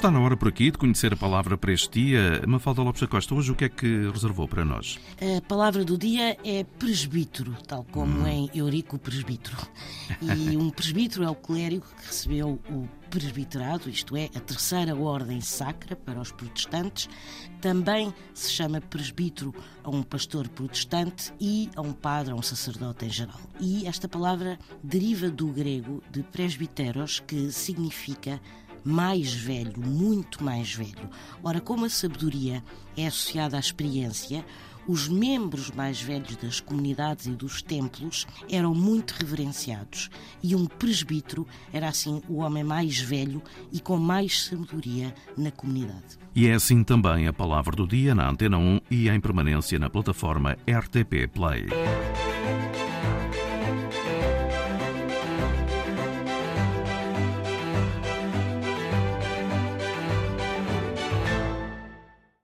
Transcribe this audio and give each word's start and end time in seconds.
Está 0.00 0.10
na 0.10 0.18
hora 0.18 0.34
por 0.34 0.48
aqui 0.48 0.70
de 0.70 0.78
conhecer 0.78 1.12
a 1.12 1.16
palavra 1.16 1.58
para 1.58 1.74
este 1.74 2.00
dia. 2.00 2.40
Mafalda 2.46 2.80
Lopes 2.80 3.02
da 3.02 3.06
Costa, 3.06 3.34
hoje 3.34 3.52
o 3.52 3.54
que 3.54 3.66
é 3.66 3.68
que 3.68 4.08
reservou 4.10 4.48
para 4.48 4.64
nós? 4.64 4.98
A 5.20 5.42
palavra 5.42 5.84
do 5.84 5.98
dia 5.98 6.38
é 6.42 6.64
presbítero, 6.64 7.54
tal 7.68 7.84
como 7.84 8.20
hum. 8.20 8.26
em 8.26 8.50
Eurico 8.54 8.98
Presbítero. 8.98 9.58
E 10.22 10.56
um 10.56 10.70
presbítero 10.70 11.22
é 11.24 11.28
o 11.28 11.34
clérigo 11.34 11.84
que 12.00 12.06
recebeu 12.06 12.58
o 12.70 12.88
presbiterado, 13.10 13.90
isto 13.90 14.16
é, 14.16 14.30
a 14.34 14.40
terceira 14.40 14.96
ordem 14.96 15.42
sacra 15.42 15.94
para 15.94 16.18
os 16.18 16.32
protestantes. 16.32 17.06
Também 17.60 18.10
se 18.32 18.52
chama 18.52 18.80
presbítero 18.80 19.54
a 19.84 19.90
um 19.90 20.02
pastor 20.02 20.48
protestante 20.48 21.30
e 21.38 21.68
a 21.76 21.82
um 21.82 21.92
padre, 21.92 22.32
a 22.32 22.34
um 22.34 22.40
sacerdote 22.40 23.04
em 23.04 23.10
geral. 23.10 23.38
E 23.60 23.86
esta 23.86 24.08
palavra 24.08 24.58
deriva 24.82 25.28
do 25.28 25.48
grego 25.48 26.02
de 26.10 26.22
presbiteros, 26.22 27.20
que 27.20 27.52
significa 27.52 28.40
mais 28.84 29.32
velho, 29.32 29.78
muito 29.78 30.42
mais 30.42 30.74
velho. 30.74 31.08
Ora, 31.42 31.60
como 31.60 31.84
a 31.84 31.90
sabedoria 31.90 32.62
é 32.96 33.06
associada 33.06 33.56
à 33.56 33.60
experiência, 33.60 34.44
os 34.86 35.08
membros 35.08 35.70
mais 35.70 36.00
velhos 36.00 36.36
das 36.36 36.58
comunidades 36.58 37.26
e 37.26 37.30
dos 37.30 37.62
templos 37.62 38.26
eram 38.50 38.74
muito 38.74 39.12
reverenciados 39.12 40.10
e 40.42 40.56
um 40.56 40.66
presbítero 40.66 41.46
era 41.72 41.88
assim 41.88 42.20
o 42.28 42.38
homem 42.38 42.64
mais 42.64 42.98
velho 42.98 43.42
e 43.72 43.78
com 43.78 43.96
mais 43.98 44.46
sabedoria 44.46 45.14
na 45.36 45.50
comunidade. 45.50 46.18
E 46.34 46.46
é 46.46 46.54
assim 46.54 46.82
também 46.82 47.26
a 47.26 47.32
palavra 47.32 47.76
do 47.76 47.86
dia 47.86 48.14
na 48.14 48.28
Antena 48.28 48.58
1 48.58 48.80
e 48.90 49.08
em 49.08 49.20
permanência 49.20 49.78
na 49.78 49.90
plataforma 49.90 50.56
RTP 50.66 51.28
Play. 51.32 51.66